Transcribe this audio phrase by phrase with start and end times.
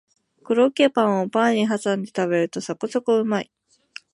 [0.43, 3.51] コロッケをパンにはさんで食べるとそこそこうまい